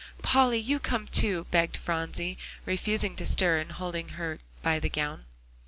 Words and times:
"Polly, 0.23 0.57
you 0.57 0.79
come 0.79 1.05
too," 1.05 1.43
begged 1.51 1.77
Phronsie, 1.77 2.35
refusing 2.65 3.15
to 3.17 3.23
stir, 3.27 3.59
and 3.59 3.71
holding 3.73 4.09
her 4.17 4.39
by 4.63 4.79
the 4.79 4.89
gown. 4.89 5.25